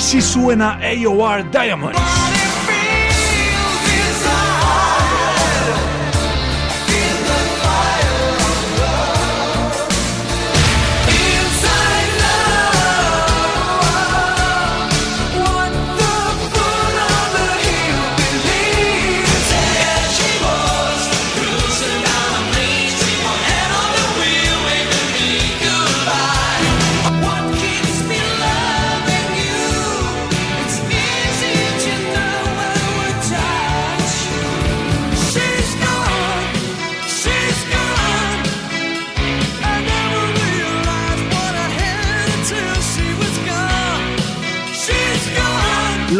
Así 0.00 0.22
suena 0.22 0.80
AOR 0.82 1.50
Diamonds. 1.50 2.29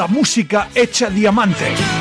La 0.00 0.06
música 0.06 0.70
hecha 0.74 1.10
diamante. 1.10 1.99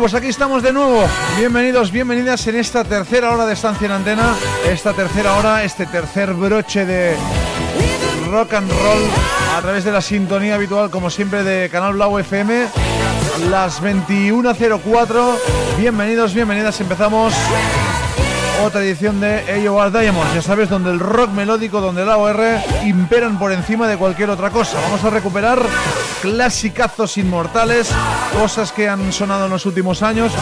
Pues 0.00 0.14
aquí 0.14 0.28
estamos 0.28 0.62
de 0.62 0.72
nuevo. 0.72 1.04
Bienvenidos, 1.36 1.92
bienvenidas 1.92 2.46
en 2.46 2.56
esta 2.56 2.84
tercera 2.84 3.32
hora 3.32 3.44
de 3.44 3.52
estancia 3.52 3.84
en 3.84 3.92
antena. 3.92 4.34
Esta 4.66 4.94
tercera 4.94 5.36
hora, 5.36 5.62
este 5.62 5.84
tercer 5.84 6.32
broche 6.32 6.86
de 6.86 7.14
rock 8.30 8.54
and 8.54 8.70
roll 8.70 9.02
a 9.54 9.60
través 9.60 9.84
de 9.84 9.92
la 9.92 10.00
sintonía 10.00 10.54
habitual, 10.54 10.88
como 10.88 11.10
siempre, 11.10 11.44
de 11.44 11.68
Canal 11.68 11.92
Blau 11.92 12.18
FM. 12.18 12.66
Las 13.50 13.82
21.04. 13.82 15.36
Bienvenidos, 15.76 16.32
bienvenidas. 16.32 16.80
Empezamos 16.80 17.34
otra 18.64 18.82
edición 18.82 19.20
de 19.20 19.66
AOR 19.66 19.92
Diamonds. 19.92 20.34
Ya 20.34 20.42
sabes, 20.42 20.68
donde 20.68 20.90
el 20.90 20.98
rock 20.98 21.30
melódico, 21.30 21.80
donde 21.80 22.02
el 22.02 22.10
AOR 22.10 22.40
imperan 22.84 23.38
por 23.38 23.52
encima 23.52 23.86
de 23.86 23.96
cualquier 23.96 24.30
otra 24.30 24.50
cosa. 24.50 24.80
Vamos 24.80 25.04
a 25.04 25.10
recuperar 25.10 25.58
clasicazos 26.20 27.16
inmortales, 27.16 27.90
cosas 28.30 28.72
que 28.72 28.88
han 28.88 29.12
sonado 29.12 29.46
en 29.46 29.50
los 29.50 29.66
últimos 29.66 30.02
años. 30.02 30.32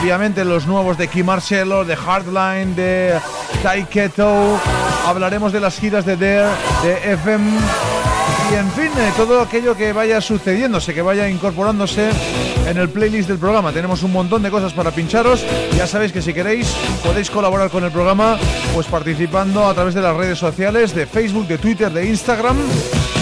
Obviamente 0.00 0.44
los 0.44 0.66
nuevos 0.66 0.96
de 0.98 1.08
Key 1.08 1.22
Marcello, 1.22 1.84
de 1.84 1.96
Hardline, 1.96 2.74
de 2.74 3.18
Taiketo. 3.62 4.58
Hablaremos 5.06 5.52
de 5.52 5.60
las 5.60 5.78
giras 5.78 6.04
de 6.04 6.16
Dare, 6.16 6.48
de 6.82 7.12
FM 7.12 7.99
y 8.50 8.54
en 8.54 8.70
fin, 8.72 8.90
eh, 8.98 9.12
todo 9.16 9.40
aquello 9.40 9.76
que 9.76 9.92
vaya 9.92 10.20
sucediéndose, 10.20 10.92
que 10.92 11.02
vaya 11.02 11.28
incorporándose 11.28 12.10
en 12.66 12.78
el 12.78 12.88
playlist 12.88 13.28
del 13.28 13.38
programa. 13.38 13.70
Tenemos 13.72 14.02
un 14.02 14.12
montón 14.12 14.42
de 14.42 14.50
cosas 14.50 14.72
para 14.72 14.90
pincharos. 14.90 15.44
Ya 15.76 15.86
sabéis 15.86 16.10
que 16.12 16.20
si 16.20 16.32
queréis 16.32 16.66
podéis 17.04 17.30
colaborar 17.30 17.70
con 17.70 17.84
el 17.84 17.92
programa 17.92 18.38
pues 18.74 18.86
participando 18.86 19.66
a 19.66 19.74
través 19.74 19.94
de 19.94 20.02
las 20.02 20.16
redes 20.16 20.38
sociales 20.38 20.94
de 20.94 21.06
Facebook, 21.06 21.46
de 21.46 21.58
Twitter, 21.58 21.92
de 21.92 22.06
Instagram 22.06 22.56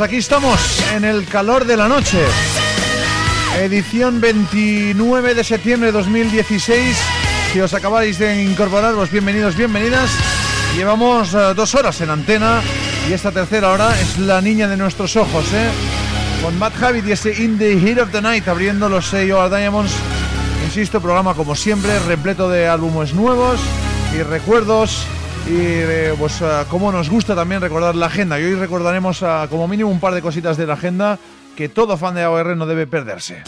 Pues 0.00 0.08
aquí 0.08 0.16
estamos 0.16 0.80
en 0.94 1.04
el 1.04 1.26
calor 1.26 1.66
de 1.66 1.76
la 1.76 1.86
noche. 1.86 2.24
Edición 3.58 4.18
29 4.18 5.34
de 5.34 5.44
septiembre 5.44 5.92
de 5.92 5.98
2016. 5.98 6.96
Si 7.52 7.60
os 7.60 7.74
acabáis 7.74 8.18
de 8.18 8.42
incorporar, 8.42 8.94
pues 8.94 9.10
bienvenidos, 9.10 9.56
bienvenidas. 9.56 10.10
Llevamos 10.74 11.34
eh, 11.34 11.52
dos 11.54 11.74
horas 11.74 12.00
en 12.00 12.08
antena 12.08 12.62
y 13.10 13.12
esta 13.12 13.30
tercera 13.30 13.72
hora 13.72 13.90
es 14.00 14.16
la 14.16 14.40
niña 14.40 14.68
de 14.68 14.78
nuestros 14.78 15.16
ojos, 15.16 15.44
¿eh? 15.52 15.68
Con 16.42 16.58
Matt 16.58 16.82
Habit 16.82 17.06
y 17.06 17.12
ese 17.12 17.44
In 17.44 17.58
the 17.58 17.78
Heat 17.78 17.98
of 17.98 18.10
the 18.10 18.22
Night 18.22 18.48
abriendo 18.48 18.88
los 18.88 19.04
6 19.08 19.34
Diamonds. 19.50 19.92
Insisto, 20.64 21.02
programa 21.02 21.34
como 21.34 21.54
siempre, 21.54 21.98
repleto 21.98 22.48
de 22.48 22.68
álbumes 22.68 23.12
nuevos 23.12 23.60
y 24.14 24.22
recuerdos 24.22 25.06
y 25.46 25.56
eh, 25.56 26.14
pues 26.18 26.40
eh, 26.40 26.64
como 26.68 26.92
nos 26.92 27.10
gusta 27.10 27.34
también 27.34 27.60
recordar 27.60 27.94
la 27.94 28.06
agenda. 28.06 28.38
Y 28.38 28.44
hoy 28.44 28.54
recordaremos 28.54 29.22
uh, 29.22 29.48
como 29.48 29.66
mínimo 29.68 29.90
un 29.90 30.00
par 30.00 30.14
de 30.14 30.22
cositas 30.22 30.56
de 30.56 30.66
la 30.66 30.74
agenda 30.74 31.18
que 31.56 31.68
todo 31.68 31.96
fan 31.96 32.14
de 32.14 32.22
AOR 32.22 32.56
no 32.56 32.66
debe 32.66 32.86
perderse. 32.86 33.42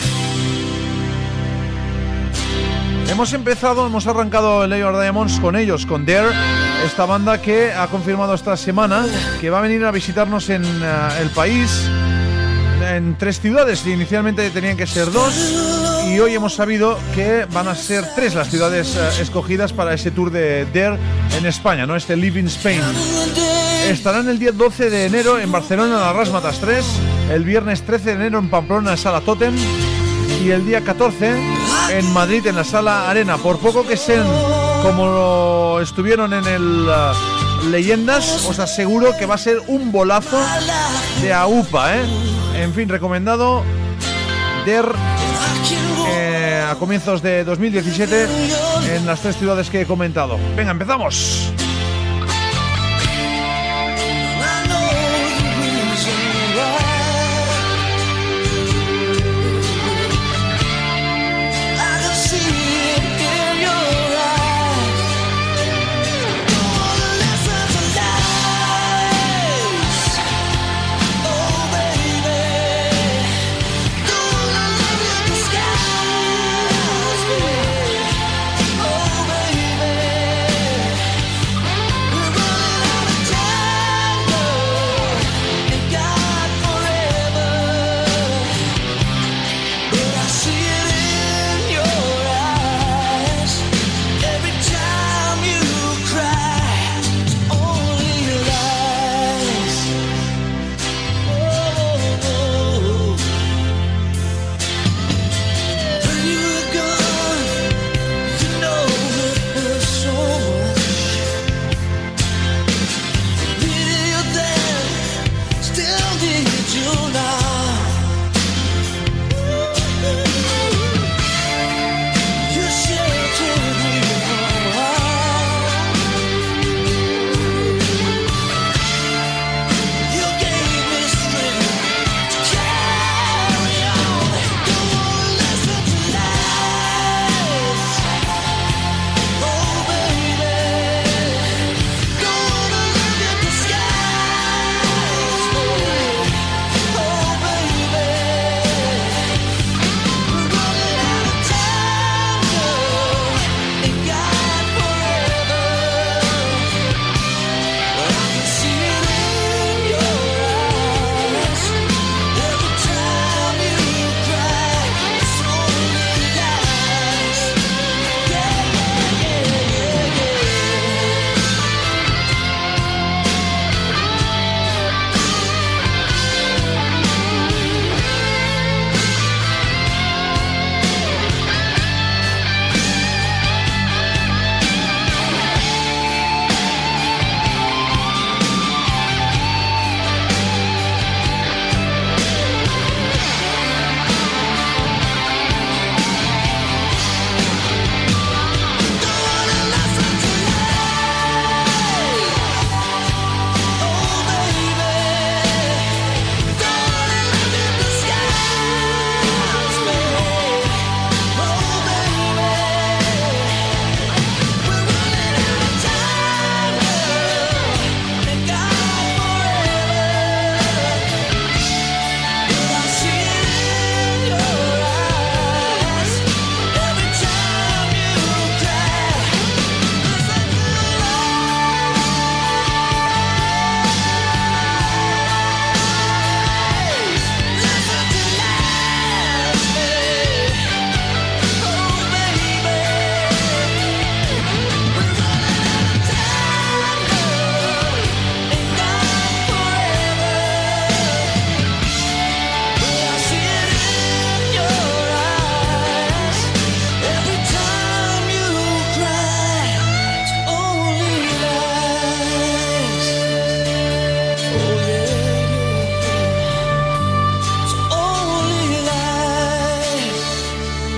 Hemos 3.09 3.33
empezado, 3.33 3.87
hemos 3.87 4.07
arrancado 4.07 4.65
el 4.65 4.73
AOR 4.73 5.01
Diamonds 5.01 5.39
con 5.39 5.57
ellos, 5.57 5.87
con 5.87 6.07
Dare, 6.07 6.31
esta 6.85 7.05
banda 7.05 7.41
que 7.41 7.73
ha 7.73 7.87
confirmado 7.89 8.35
esta 8.35 8.57
semana 8.57 9.05
que 9.41 9.51
va 9.51 9.59
a 9.59 9.63
venir 9.63 9.85
a 9.85 9.91
visitarnos 9.91 10.49
en 10.49 10.65
el 10.65 11.29
país 11.31 11.91
en 12.97 13.17
tres 13.17 13.41
ciudades. 13.41 13.87
Inicialmente 13.87 14.49
tenían 14.51 14.77
que 14.77 14.87
ser 14.87 15.11
dos 15.11 15.35
y 16.09 16.19
hoy 16.19 16.35
hemos 16.35 16.55
sabido 16.55 16.99
que 17.15 17.47
van 17.53 17.69
a 17.69 17.75
ser 17.75 18.05
tres 18.15 18.35
las 18.35 18.49
ciudades 18.51 18.97
eh, 18.97 19.23
escogidas 19.23 19.73
para 19.73 19.95
ese 19.95 20.11
tour 20.11 20.31
de 20.31 20.67
Dare 20.67 20.99
en 21.37 21.47
España, 21.47 21.87
¿no? 21.87 21.97
Este 21.97 22.17
Live 22.17 22.41
in 22.41 22.47
Spain. 22.47 22.81
Estarán 23.89 24.29
el 24.29 24.39
día 24.39 24.53
12 24.53 24.91
de 24.91 25.07
enero 25.07 25.39
en 25.39 25.51
Barcelona 25.51 25.95
en 25.95 26.01
la 26.01 26.13
Rasmatas 26.13 26.61
3, 26.61 26.85
el 27.33 27.45
viernes 27.45 27.83
13 27.83 28.05
de 28.05 28.13
enero 28.13 28.39
en 28.39 28.49
Pamplona 28.49 28.93
en 28.93 28.99
Sala 28.99 29.21
Totem 29.21 29.55
y 30.45 30.51
el 30.51 30.67
día 30.67 30.83
14 30.83 31.35
en 31.91 32.13
Madrid 32.13 32.47
en 32.47 32.57
la 32.57 32.65
Sala 32.65 33.11
Arena. 33.11 33.39
Por 33.39 33.59
poco 33.59 33.87
que 33.87 33.97
sean 33.97 34.27
como 34.83 35.79
estuvieron 35.81 36.33
en 36.33 36.47
el 36.47 36.89
uh, 36.89 37.32
Leyendas, 37.71 38.47
os 38.47 38.59
aseguro 38.59 39.17
que 39.17 39.27
va 39.27 39.37
a 39.37 39.39
ser 39.39 39.61
un 39.69 39.93
bolazo 39.93 40.39
de 41.21 41.33
AUPA, 41.33 41.97
¿eh? 41.97 42.05
En 42.57 42.75
fin, 42.75 42.89
recomendado 42.89 43.63
Der 44.67 44.85
eh, 46.09 46.65
a 46.69 46.75
comienzos 46.77 47.23
de 47.23 47.45
2017 47.45 48.27
en 48.95 49.07
las 49.07 49.21
tres 49.21 49.37
ciudades 49.37 49.71
que 49.71 49.83
he 49.83 49.87
comentado. 49.87 50.39
Venga, 50.57 50.71
empezamos. 50.71 51.53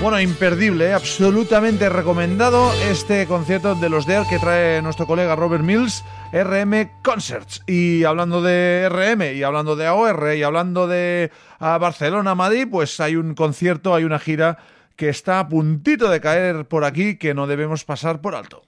Bueno, 0.01 0.19
imperdible, 0.19 0.89
¿eh? 0.89 0.93
absolutamente 0.93 1.89
recomendado 1.89 2.71
este 2.89 3.25
concierto 3.25 3.75
de 3.75 3.89
los 3.89 4.05
DER 4.05 4.23
que 4.29 4.39
trae 4.39 4.81
nuestro 4.81 5.07
colega 5.07 5.35
Robert 5.35 5.63
Mills, 5.63 6.03
RM 6.31 7.01
Concerts. 7.03 7.61
Y 7.67 8.03
hablando 8.03 8.41
de 8.41 8.87
RM, 8.89 9.35
y 9.35 9.43
hablando 9.43 9.75
de 9.75 9.87
AOR, 9.87 10.35
y 10.35 10.43
hablando 10.43 10.87
de 10.87 11.31
Barcelona, 11.59 12.35
Madrid, 12.35 12.67
pues 12.69 12.99
hay 12.99 13.15
un 13.15 13.35
concierto, 13.35 13.95
hay 13.95 14.03
una 14.03 14.19
gira 14.19 14.57
que 14.95 15.09
está 15.09 15.39
a 15.39 15.47
puntito 15.47 16.09
de 16.09 16.21
caer 16.21 16.65
por 16.65 16.83
aquí 16.83 17.17
que 17.17 17.33
no 17.33 17.47
debemos 17.47 17.83
pasar 17.83 18.21
por 18.21 18.35
alto. 18.35 18.63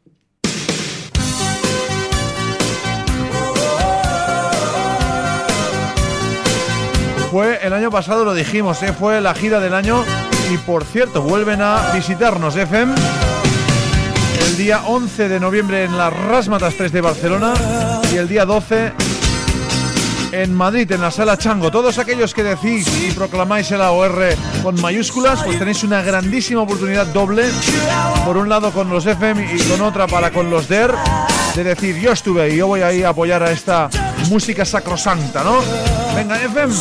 Fue 7.32 7.60
el 7.62 7.74
año 7.74 7.92
pasado, 7.92 8.24
lo 8.24 8.34
dijimos, 8.34 8.82
¿eh? 8.84 8.94
fue 8.94 9.20
la 9.20 9.34
gira 9.34 9.60
del 9.60 9.74
año 9.74 10.04
y 10.50 10.58
por 10.58 10.86
cierto, 10.86 11.22
vuelven 11.22 11.62
a 11.62 11.92
visitarnos 11.94 12.56
FM 12.56 12.96
el 14.48 14.58
día 14.58 14.82
11 14.86 15.28
de 15.28 15.40
noviembre 15.40 15.84
en 15.84 15.98
las 15.98 16.14
Rasmatas 16.14 16.76
3 16.76 16.92
de 16.92 17.02
Barcelona 17.02 17.54
y 18.14 18.16
el 18.16 18.30
día 18.30 18.46
12 18.46 18.94
en 20.44 20.54
Madrid, 20.54 20.92
en 20.92 21.02
la 21.02 21.12
Sala 21.12 21.38
Chango. 21.38 21.72
Todos 21.72 21.98
aquellos 21.98 22.34
que 22.34 22.44
decís 22.44 22.88
y 23.08 23.12
proclamáis 23.12 23.72
el 23.72 23.82
AOR 23.82 24.36
con 24.64 24.80
mayúsculas, 24.82 25.44
pues 25.44 25.58
tenéis 25.58 25.84
una 25.84 26.02
grandísima 26.02 26.62
oportunidad 26.62 27.08
doble, 27.08 27.50
por 28.26 28.38
un 28.38 28.48
lado 28.48 28.72
con 28.72 28.90
los 28.90 29.06
FM 29.06 29.56
y 29.56 29.60
con 29.64 29.82
otra 29.82 30.08
para 30.08 30.32
con 30.32 30.50
los 30.50 30.68
DER, 30.68 30.94
de 31.56 31.64
decir 31.64 31.98
yo 32.00 32.12
estuve 32.12 32.54
y 32.54 32.58
yo 32.58 32.68
voy 32.68 32.82
ahí 32.82 33.04
a 33.04 33.10
apoyar 33.10 33.42
a 33.44 33.52
esta 33.52 33.90
música 34.30 34.66
sacrosanta, 34.66 35.44
¿no? 35.44 35.60
Venga, 36.16 36.42
FM. 36.42 36.74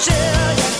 tell 0.00 0.56
you. 0.56 0.77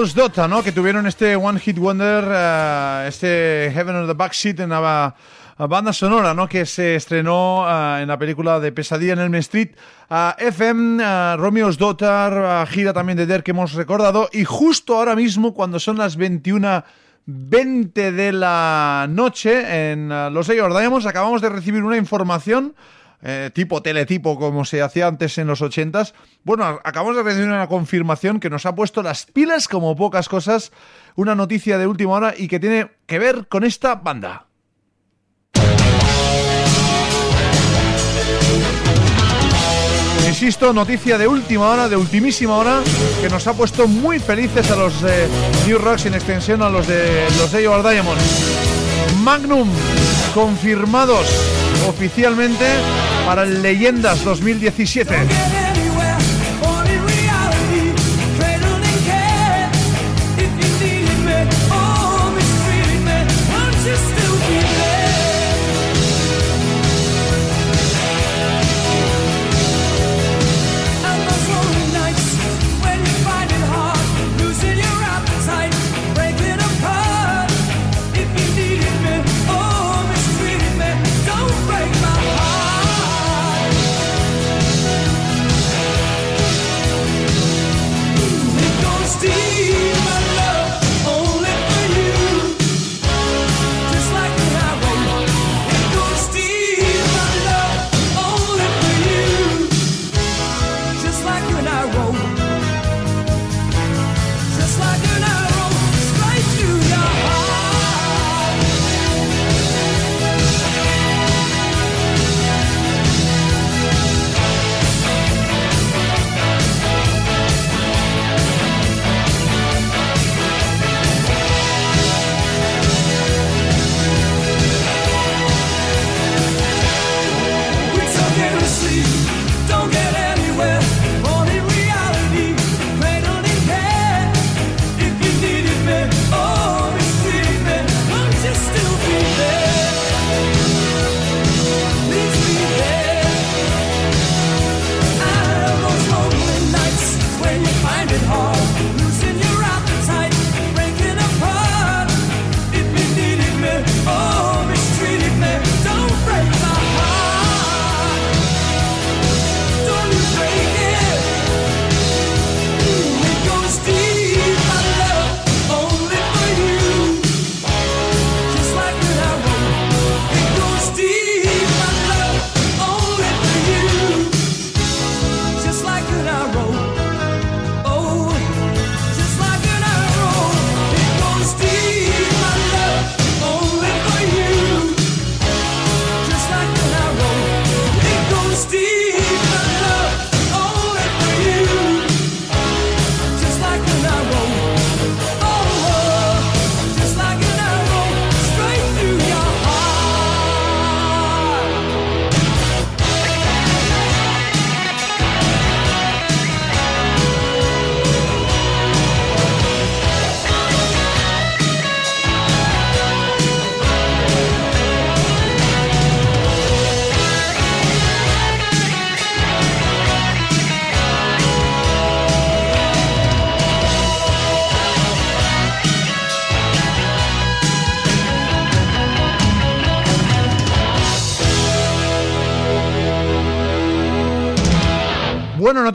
Romeo's 0.00 0.14
Dota, 0.14 0.48
¿no? 0.48 0.62
Que 0.62 0.72
tuvieron 0.72 1.06
este 1.06 1.36
One 1.36 1.60
Hit 1.60 1.76
Wonder, 1.76 2.24
uh, 2.24 3.06
este 3.06 3.70
Heaven 3.74 3.96
of 3.96 4.06
the 4.06 4.14
Backseat 4.14 4.60
en 4.60 4.70
la 4.70 5.14
banda 5.58 5.92
sonora, 5.92 6.32
¿no? 6.32 6.48
Que 6.48 6.64
se 6.64 6.94
estrenó 6.94 7.64
uh, 7.64 7.98
en 7.98 8.08
la 8.08 8.18
película 8.18 8.60
de 8.60 8.72
Pesadilla 8.72 9.12
en 9.12 9.18
Elm 9.18 9.34
Street. 9.34 9.72
Uh, 10.08 10.30
FM, 10.38 11.36
Romeo's 11.36 11.76
Daughter, 11.76 12.66
gira 12.68 12.94
también 12.94 13.18
de 13.18 13.26
Der 13.26 13.42
que 13.42 13.50
hemos 13.50 13.74
recordado. 13.74 14.30
Y 14.32 14.44
justo 14.44 14.96
ahora 14.96 15.14
mismo, 15.14 15.52
cuando 15.52 15.78
son 15.78 15.98
las 15.98 16.16
21 16.16 16.82
20 17.26 18.12
de 18.12 18.32
la 18.32 19.06
noche 19.06 19.92
en 19.92 20.08
Los 20.32 20.48
Diamonds, 20.48 21.04
acabamos 21.04 21.42
de 21.42 21.50
recibir 21.50 21.84
una 21.84 21.98
información 21.98 22.74
eh, 23.22 23.50
tipo 23.52 23.82
teletipo 23.82 24.38
como 24.38 24.64
se 24.64 24.80
hacía 24.80 25.06
antes 25.06 25.36
en 25.38 25.46
los 25.46 25.60
80 25.60 26.04
Bueno, 26.42 26.64
acabamos 26.64 27.16
de 27.16 27.22
recibir 27.22 27.48
una 27.48 27.68
confirmación 27.68 28.40
que 28.40 28.48
nos 28.48 28.64
ha 28.64 28.74
puesto 28.74 29.02
las 29.02 29.26
pilas 29.26 29.68
como 29.68 29.94
pocas 29.94 30.28
cosas, 30.28 30.72
una 31.16 31.34
noticia 31.34 31.76
de 31.76 31.86
última 31.86 32.12
hora 32.12 32.34
y 32.36 32.48
que 32.48 32.58
tiene 32.58 32.90
que 33.06 33.18
ver 33.18 33.46
con 33.48 33.64
esta 33.64 33.96
banda. 33.96 34.46
Insisto, 40.26 40.72
noticia 40.72 41.18
de 41.18 41.26
última 41.26 41.68
hora, 41.68 41.88
de 41.88 41.96
ultimísima 41.96 42.56
hora, 42.56 42.80
que 43.20 43.28
nos 43.28 43.46
ha 43.46 43.52
puesto 43.52 43.86
muy 43.86 44.18
felices 44.18 44.70
a 44.70 44.76
los 44.76 45.02
eh, 45.02 45.28
New 45.66 45.76
Rocks 45.78 46.06
en 46.06 46.14
extensión 46.14 46.62
a 46.62 46.70
los 46.70 46.86
de 46.86 47.26
los 47.36 47.52
de 47.52 47.60
Diamonds. 47.60 48.24
Magnum, 49.22 49.68
confirmados 50.32 51.26
oficialmente 51.88 52.64
para 53.26 53.44
el 53.44 53.62
Leyendas 53.62 54.24
2017. 54.24 55.59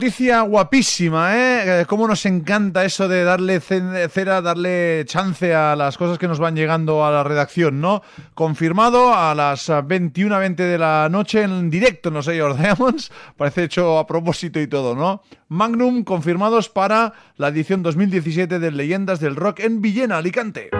Noticia 0.06 0.42
guapísima, 0.42 1.32
¿eh? 1.34 1.84
Cómo 1.88 2.06
nos 2.06 2.24
encanta 2.26 2.84
eso 2.84 3.08
de 3.08 3.24
darle 3.24 3.58
cera, 3.58 4.40
darle 4.40 5.02
chance 5.04 5.52
a 5.52 5.74
las 5.74 5.98
cosas 5.98 6.16
que 6.16 6.28
nos 6.28 6.38
van 6.38 6.54
llegando 6.54 7.04
a 7.04 7.10
la 7.10 7.24
redacción, 7.24 7.80
¿no? 7.80 8.02
Confirmado 8.32 9.12
a 9.12 9.34
las 9.34 9.68
21.20 9.68 10.54
de 10.54 10.78
la 10.78 11.08
noche 11.10 11.42
en 11.42 11.70
directo 11.70 12.10
en 12.10 12.14
los 12.14 12.28
Air 12.28 12.54
Diamonds. 12.54 13.10
Parece 13.36 13.64
hecho 13.64 13.98
a 13.98 14.06
propósito 14.06 14.60
y 14.60 14.68
todo, 14.68 14.94
¿no? 14.94 15.22
Magnum 15.48 16.04
confirmados 16.04 16.68
para 16.68 17.12
la 17.36 17.48
edición 17.48 17.82
2017 17.82 18.60
de 18.60 18.70
Leyendas 18.70 19.18
del 19.18 19.34
Rock 19.34 19.58
en 19.58 19.82
Villena, 19.82 20.18
Alicante. 20.18 20.70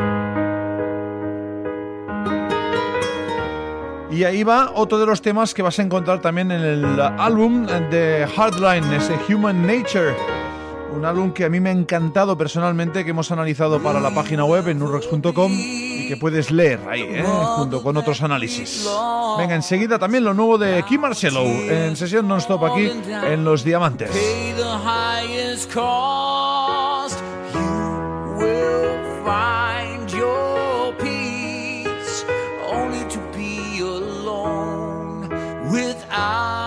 Y 4.16 4.24
ahí 4.24 4.44
va 4.44 4.72
otro 4.74 4.98
de 4.98 5.04
los 5.04 5.20
temas 5.20 5.52
que 5.52 5.60
vas 5.60 5.78
a 5.78 5.82
encontrar 5.82 6.22
también 6.22 6.50
en 6.50 6.62
el 6.62 6.98
álbum 6.98 7.66
de 7.66 8.26
Hardline, 8.34 8.90
ese 8.94 9.14
Human 9.28 9.66
Nature. 9.66 10.16
Un 10.96 11.04
álbum 11.04 11.32
que 11.32 11.44
a 11.44 11.50
mí 11.50 11.60
me 11.60 11.68
ha 11.68 11.72
encantado 11.72 12.38
personalmente, 12.38 13.04
que 13.04 13.10
hemos 13.10 13.30
analizado 13.30 13.78
para 13.78 14.00
la 14.00 14.14
página 14.14 14.46
web 14.46 14.68
en 14.68 14.78
nurrox.com 14.78 15.52
y 15.52 16.08
que 16.08 16.16
puedes 16.16 16.50
leer 16.50 16.80
ahí, 16.88 17.02
¿eh? 17.02 17.24
junto 17.56 17.82
con 17.82 17.98
otros 17.98 18.22
análisis. 18.22 18.88
Venga, 19.36 19.54
enseguida 19.54 19.98
también 19.98 20.24
lo 20.24 20.32
nuevo 20.32 20.56
de 20.56 20.82
Kim 20.84 21.02
Marcello 21.02 21.42
en 21.42 21.94
sesión 21.94 22.26
non-stop 22.26 22.64
aquí 22.64 22.90
en 23.10 23.44
Los 23.44 23.64
Diamantes. 23.64 24.10
I 36.18 36.65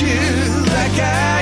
you 0.00 0.08
like 0.08 0.98
I 0.98 1.33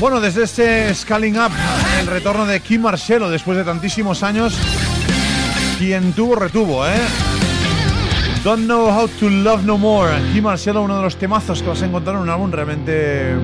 Bueno, 0.00 0.20
desde 0.20 0.44
este 0.44 0.94
Scaling 0.94 1.36
Up, 1.36 1.50
el 2.00 2.06
retorno 2.06 2.46
de 2.46 2.60
Kim 2.60 2.82
Marcello 2.82 3.28
después 3.28 3.58
de 3.58 3.64
tantísimos 3.64 4.22
años, 4.22 4.56
quien 5.76 6.12
tuvo 6.12 6.36
retuvo, 6.36 6.86
¿eh? 6.86 7.00
Don't 8.44 8.66
Know 8.66 8.96
How 8.96 9.08
to 9.08 9.28
Love 9.28 9.64
No 9.64 9.76
More. 9.76 10.12
Kim 10.32 10.44
Marcello, 10.44 10.82
uno 10.82 10.98
de 10.98 11.02
los 11.02 11.16
temazos 11.16 11.60
que 11.60 11.68
vas 11.68 11.82
a 11.82 11.86
encontrar 11.86 12.14
en 12.14 12.22
un 12.22 12.30
álbum 12.30 12.52
realmente 12.52 13.34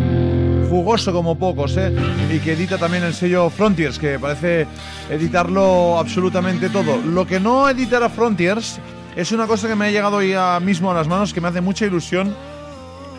jugoso 0.71 1.13
como 1.13 1.37
pocos, 1.37 1.77
¿eh? 1.77 1.93
Y 2.33 2.39
que 2.39 2.53
edita 2.53 2.79
también 2.79 3.03
el 3.03 3.15
sello 3.15 3.51
Frontiers, 3.51 3.99
que 3.99 4.21
parece 4.21 4.69
editarlo 5.11 5.99
absolutamente 5.99 6.69
todo. 6.69 6.99
Lo 6.99 7.27
que 7.27 7.41
no 7.41 7.69
editará 7.69 8.09
Frontiers 8.09 8.79
es 9.17 9.33
una 9.33 9.49
cosa 9.49 9.67
que 9.67 9.75
me 9.75 9.87
ha 9.87 9.91
llegado 9.91 10.23
ya 10.23 10.61
mismo 10.61 10.93
a 10.93 10.95
las 10.95 11.09
manos, 11.09 11.35
que 11.35 11.41
me 11.41 11.49
hace 11.49 11.61
mucha 11.61 11.85
ilusión 11.85 12.33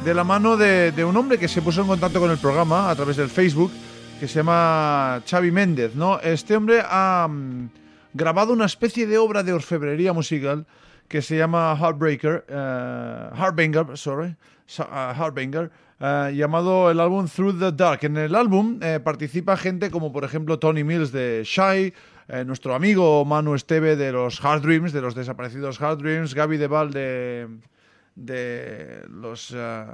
de 0.05 0.13
la 0.13 0.23
mano 0.23 0.55
de, 0.55 1.03
un 1.03 1.17
hombre 1.17 1.39
que 1.39 1.47
se 1.47 1.63
puso 1.63 1.81
en 1.81 1.87
contacto 1.87 2.19
con 2.19 2.29
el 2.29 2.37
programa 2.37 2.91
a 2.91 2.95
través 2.95 3.17
del 3.17 3.27
Facebook, 3.27 3.71
que 4.19 4.27
se 4.27 4.35
llama 4.35 5.23
Xavi 5.27 5.49
Méndez, 5.49 5.95
¿no? 5.95 6.19
Este 6.19 6.55
hombre 6.55 6.81
ha 6.87 7.25
um, 7.27 7.69
grabado 8.13 8.53
una 8.53 8.65
especie 8.65 9.07
de 9.07 9.17
obra 9.17 9.41
de 9.41 9.51
orfebrería 9.51 10.13
musical 10.13 10.67
que 11.07 11.23
se 11.23 11.35
llama 11.37 11.75
Heartbreaker, 11.75 12.45
uh, 12.47 13.35
Heartbanger, 13.35 13.97
sorry, 13.97 14.35
uh, 14.77 15.19
Heartbanger, 15.19 15.71
uh, 15.99 16.29
llamado 16.29 16.91
el 16.91 16.99
álbum 16.99 17.27
Through 17.27 17.57
the 17.57 17.71
Dark. 17.71 18.03
En 18.03 18.15
el 18.17 18.35
álbum 18.35 18.79
participa 19.03 19.57
gente 19.57 19.89
como 19.89 20.13
por 20.13 20.23
ejemplo 20.23 20.59
Tony 20.59 20.83
Mills 20.83 21.11
de 21.11 21.41
Shy, 21.43 21.91
nuestro 22.45 22.75
amigo 22.75 23.25
Manu 23.25 23.55
Esteve 23.55 23.95
de 23.95 24.11
los 24.11 24.43
Hard 24.45 24.61
Dreams, 24.61 24.93
de 24.93 25.01
los 25.01 25.15
desaparecidos 25.15 25.81
Hard 25.81 25.97
Dreams, 25.97 26.35
Gaby 26.35 26.57
Deval 26.57 26.91
de 26.93 27.47
de 27.47 27.74
los... 28.15 29.51
Uh, 29.51 29.85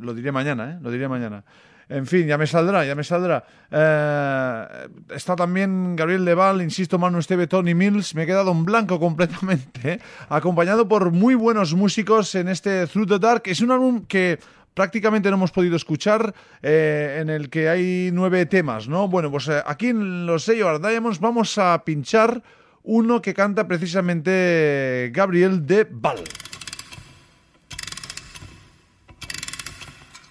lo 0.00 0.14
diré 0.14 0.32
mañana, 0.32 0.72
¿eh? 0.72 0.78
Lo 0.82 0.90
diré 0.90 1.08
mañana. 1.08 1.44
En 1.90 2.06
fin, 2.06 2.26
ya 2.26 2.38
me 2.38 2.46
saldrá, 2.46 2.84
ya 2.84 2.94
me 2.94 3.02
saldrá. 3.02 3.44
Eh, 3.68 4.88
está 5.10 5.34
también 5.34 5.96
Gabriel 5.96 6.24
Deval, 6.24 6.62
insisto, 6.62 6.98
Manu 7.00 7.18
Esteve, 7.18 7.48
Tony 7.48 7.74
Mills. 7.74 8.14
Me 8.14 8.22
he 8.22 8.26
quedado 8.26 8.52
en 8.52 8.64
blanco 8.64 9.00
completamente, 9.00 9.94
¿eh? 9.94 10.00
acompañado 10.28 10.86
por 10.86 11.10
muy 11.10 11.34
buenos 11.34 11.74
músicos 11.74 12.34
en 12.36 12.48
este 12.48 12.86
Through 12.86 13.08
the 13.08 13.18
Dark. 13.18 13.42
Es 13.46 13.60
un 13.60 13.72
álbum 13.72 14.06
que 14.06 14.38
prácticamente 14.72 15.30
no 15.30 15.36
hemos 15.36 15.50
podido 15.50 15.74
escuchar, 15.74 16.32
eh, 16.62 17.18
en 17.20 17.28
el 17.28 17.50
que 17.50 17.68
hay 17.68 18.10
nueve 18.12 18.46
temas, 18.46 18.86
¿no? 18.86 19.08
Bueno, 19.08 19.28
pues 19.32 19.48
eh, 19.48 19.60
aquí 19.66 19.88
en 19.88 20.26
los 20.26 20.44
sellos 20.44 20.80
Diamonds 20.80 21.18
vamos 21.18 21.58
a 21.58 21.82
pinchar 21.84 22.40
uno 22.84 23.20
que 23.20 23.34
canta 23.34 23.66
precisamente 23.66 25.10
Gabriel 25.12 25.66
Deval. 25.66 26.22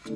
No 0.10 0.16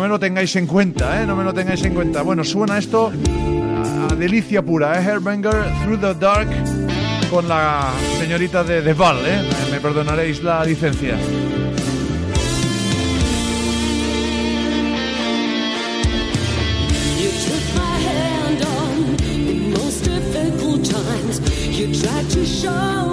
me 0.00 0.08
lo 0.08 0.18
tengáis 0.18 0.56
en 0.56 0.66
cuenta, 0.66 1.22
¿eh? 1.22 1.26
No 1.26 1.36
me 1.36 1.44
lo 1.44 1.54
tengáis 1.54 1.84
en 1.84 1.94
cuenta. 1.94 2.22
Bueno, 2.22 2.44
suena 2.44 2.78
esto 2.78 3.12
a 4.10 4.14
delicia 4.14 4.62
pura, 4.62 4.98
¿eh? 4.98 5.04
Hairbanger 5.04 5.64
Through 5.84 6.00
the 6.00 6.14
Dark 6.14 6.48
con 7.30 7.46
la 7.48 7.92
señorita 8.18 8.64
de, 8.64 8.82
de 8.82 8.94
Val, 8.94 9.18
¿eh? 9.24 9.48
Me 9.70 9.78
perdonaréis 9.80 10.42
la 10.42 10.64
licencia. 10.64 11.16
Show 22.62 23.11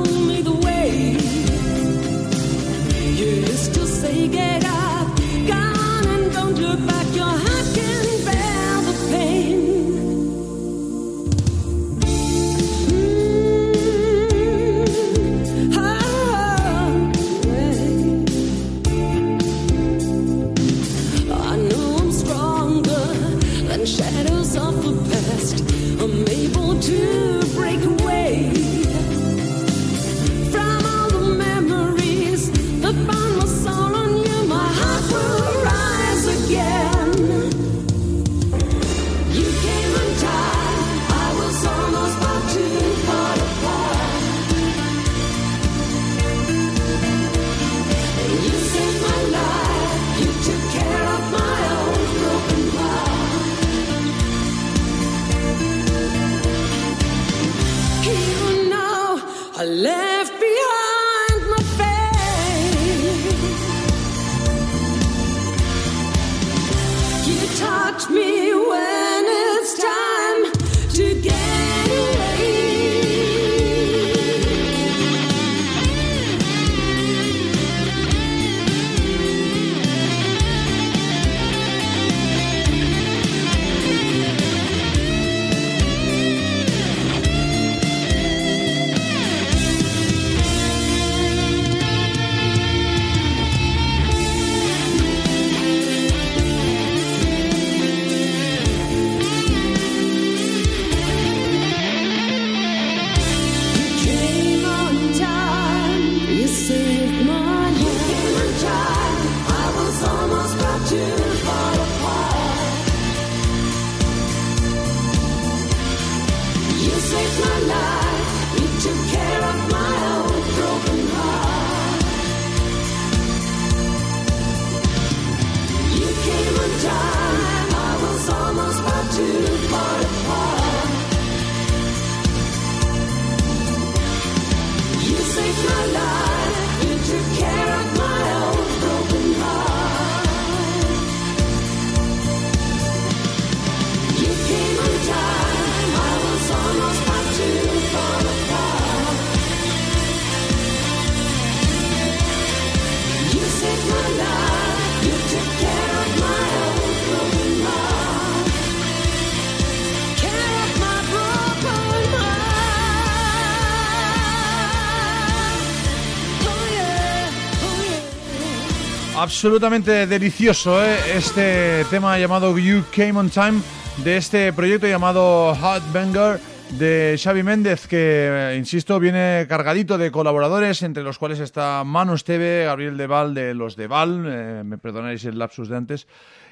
Absolutamente 169.30 170.08
delicioso, 170.08 170.84
¿eh? 170.84 170.98
Este 171.14 171.86
tema 171.92 172.18
llamado 172.18 172.58
You 172.58 172.84
Came 172.92 173.20
on 173.20 173.30
Time 173.30 173.62
de 174.04 174.18
este 174.18 174.52
proyecto 174.54 174.88
llamado 174.88 175.54
Hot 175.54 175.84
Banger 175.94 176.40
de 176.80 177.16
Xavi 177.16 177.44
Méndez, 177.44 177.86
que, 177.86 177.98
eh, 178.00 178.56
insisto, 178.58 179.00
viene 179.00 179.46
cargadito 179.48 180.00
de 180.00 180.10
colaboradores, 180.10 180.82
entre 180.82 181.04
los 181.04 181.20
cuales 181.20 181.40
está 181.42 181.84
Manu 181.84 182.16
Esteve, 182.16 182.64
Gabriel 182.66 182.98
Deval 182.98 183.36
de 183.36 183.54
Los 183.54 183.76
Deval, 183.76 184.26
eh, 184.28 184.64
me 184.66 184.80
perdonaréis 184.80 185.24
el 185.26 185.38
lapsus 185.38 185.70
de 185.70 185.78
antes, 185.78 186.08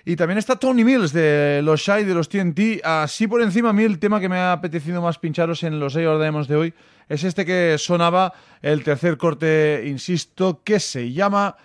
y 0.05 0.15
también 0.15 0.37
está 0.37 0.57
Tony 0.57 0.83
Mills 0.83 1.13
de 1.13 1.61
Los 1.63 1.81
Shy, 1.81 2.03
de 2.03 2.13
los 2.13 2.29
TNT. 2.29 2.81
Así 2.83 3.25
por 3.25 3.41
encima, 3.41 3.69
a 3.69 3.73
mí 3.73 3.85
el 3.85 3.97
tema 3.97 4.19
que 4.19 4.29
me 4.29 4.37
ha 4.37 4.51
apetecido 4.51 5.01
más 5.01 5.17
pincharos 5.17 5.63
en 5.63 5.79
los 5.79 5.95
Air 5.95 6.19
Diamonds 6.19 6.47
de 6.47 6.55
hoy 6.55 6.73
es 7.09 7.23
este 7.23 7.43
que 7.43 7.75
sonaba 7.79 8.33
el 8.61 8.83
tercer 8.83 9.17
corte, 9.17 9.83
insisto, 9.87 10.61
que 10.63 10.79
se 10.79 11.11
llama 11.11 11.55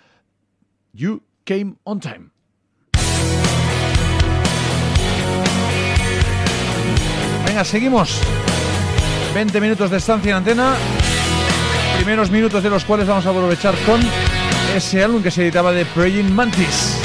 You 0.93 1.23
Came 1.45 1.75
on 1.83 1.99
Time. 1.99 2.29
Venga, 7.45 7.65
seguimos. 7.65 8.21
20 9.33 9.59
minutos 9.59 9.89
de 9.89 9.97
estancia 9.97 10.31
en 10.31 10.37
antena. 10.37 10.75
Primeros 11.97 12.29
minutos 12.29 12.63
de 12.63 12.69
los 12.69 12.85
cuales 12.85 13.07
vamos 13.07 13.25
a 13.25 13.31
aprovechar 13.31 13.75
con 13.85 14.01
ese 14.75 15.03
álbum 15.03 15.21
que 15.21 15.31
se 15.31 15.43
editaba 15.43 15.71
de 15.71 15.85
Praying 15.85 16.33
Mantis. 16.33 17.02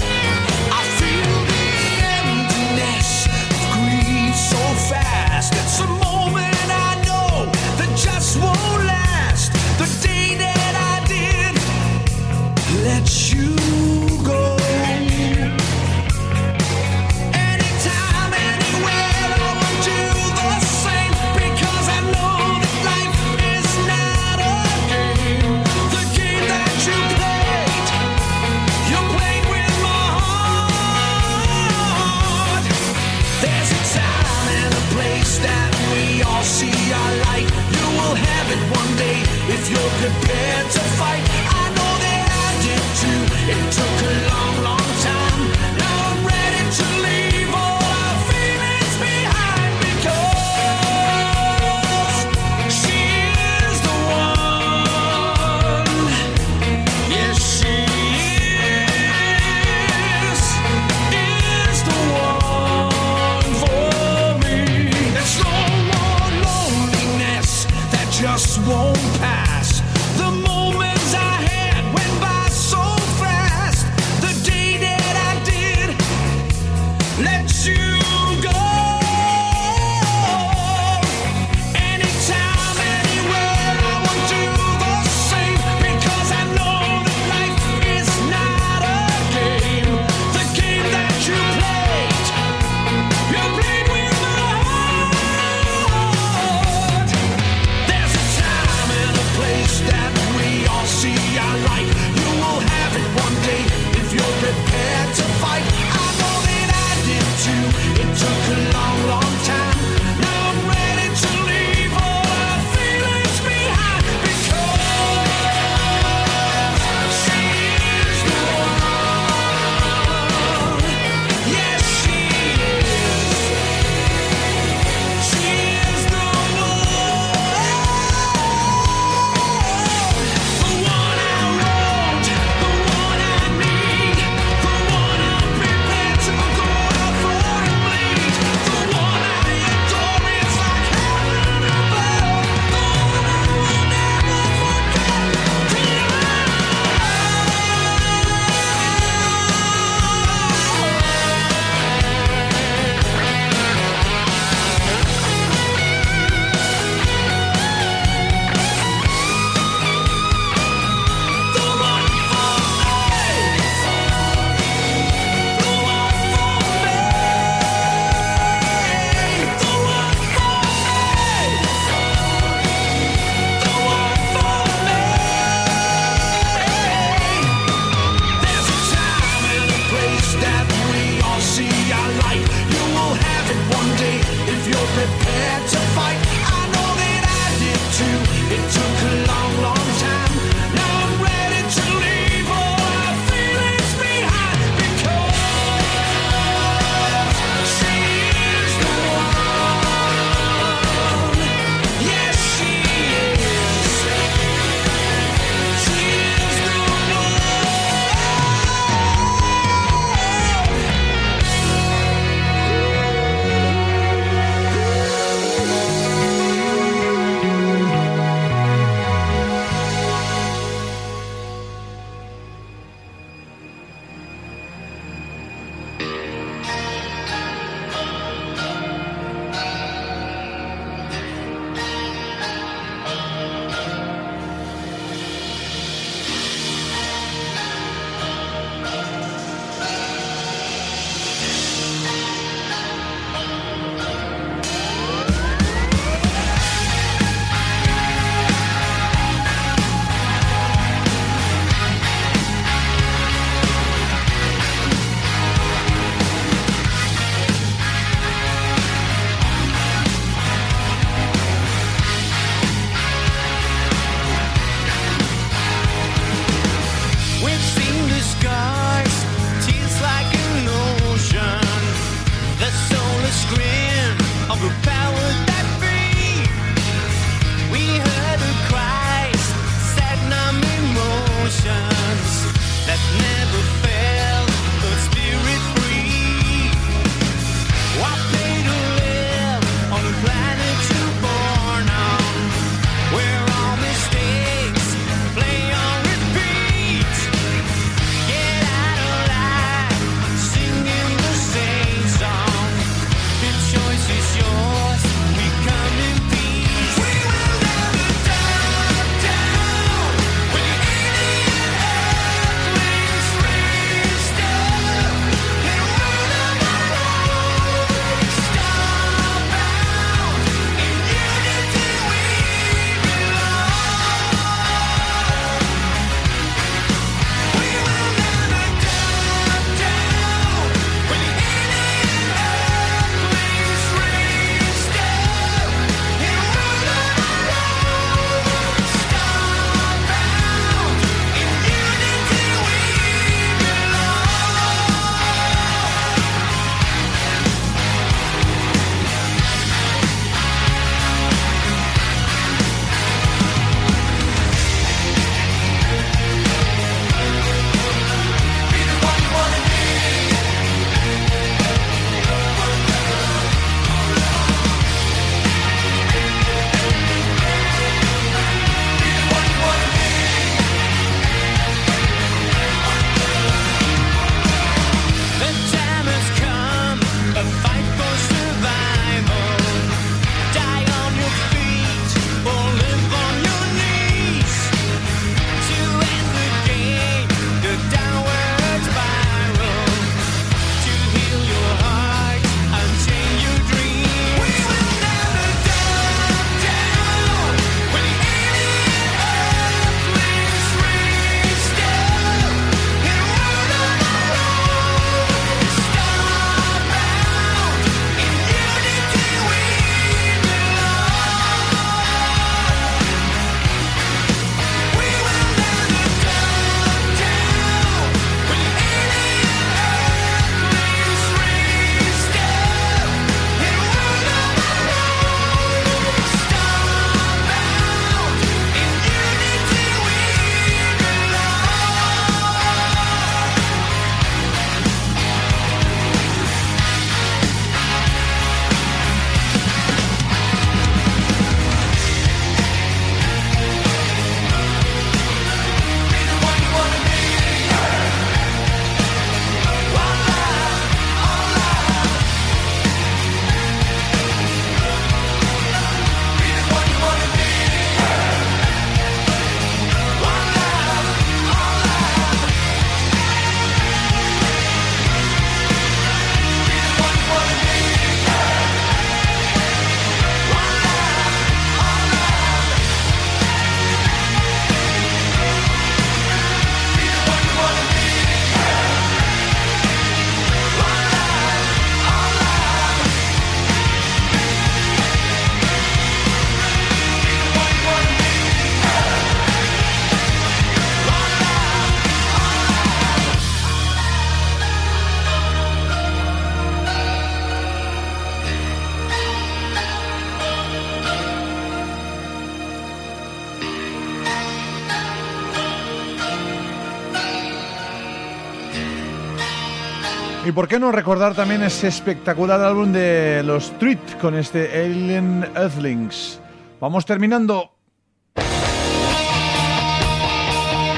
Por 510.58 510.66
qué 510.66 510.80
no 510.80 510.90
recordar 510.90 511.36
también 511.36 511.62
ese 511.62 511.86
espectacular 511.86 512.60
álbum 512.60 512.90
de 512.90 513.44
los 513.44 513.66
Street 513.66 514.00
con 514.20 514.34
este 514.34 514.68
Alien 514.84 515.46
Earthlings. 515.54 516.40
Vamos 516.80 517.06
terminando 517.06 517.70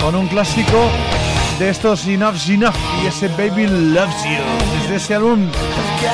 con 0.00 0.14
un 0.14 0.28
clásico 0.28 0.88
de 1.58 1.68
estos 1.68 2.06
Enough's 2.06 2.48
Enough 2.48 2.74
y 3.04 3.08
ese 3.08 3.28
Baby 3.28 3.66
Loves 3.66 4.24
You. 4.24 4.80
Desde 4.80 4.96
ese 4.96 5.14
álbum 5.16 5.46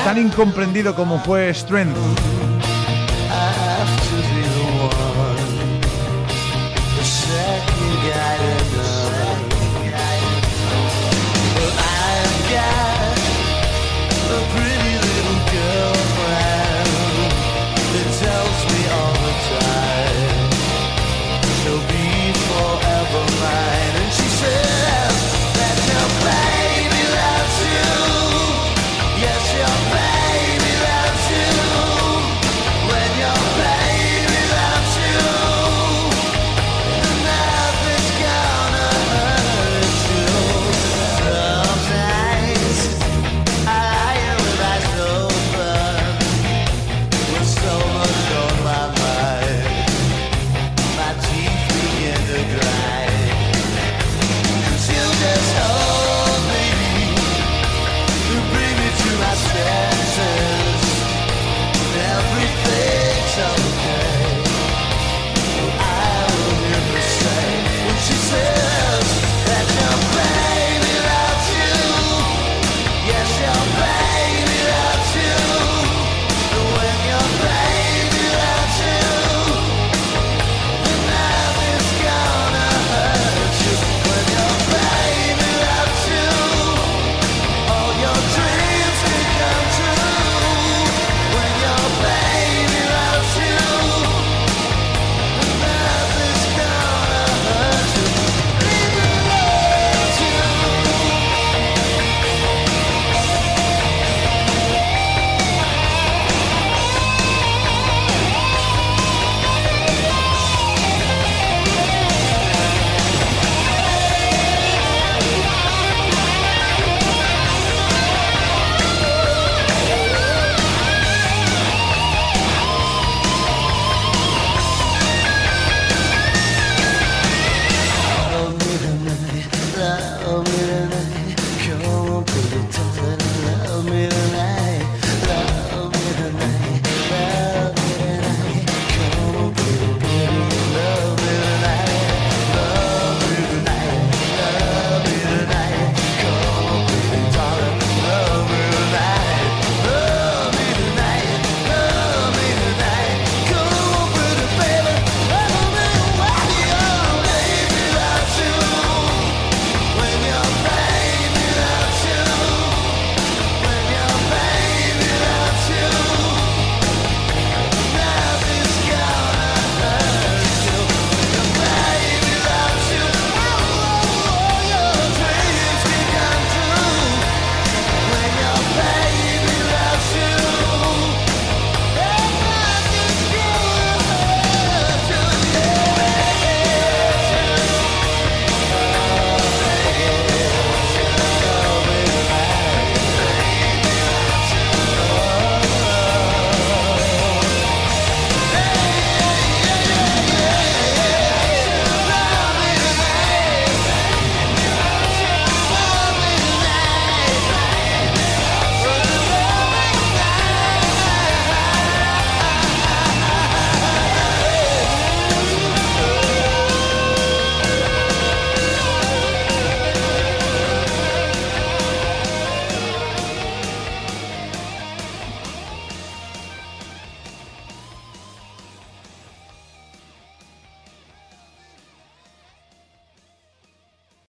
tan 0.03 0.17
incomprendido 0.17 0.93
como 0.93 1.17
fue 1.19 1.53
Strength. 1.53 2.46